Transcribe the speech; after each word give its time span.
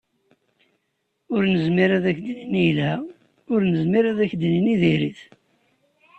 Ur 1.33 1.41
nezmir 1.51 1.89
ad 1.97 2.05
k-d-nini 2.17 2.61
yelha, 2.65 2.95
ur 3.51 3.59
nezmir 3.63 4.05
ad 4.11 4.19
k-d-nini 4.31 4.75
diri-t. 4.81 5.19